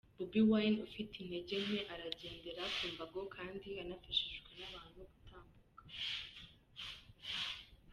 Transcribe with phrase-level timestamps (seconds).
[0.17, 5.83] Bobi Wine ufite intege nke, aragendera ku mbago kandi anafashijwe n’abantu gutambuka.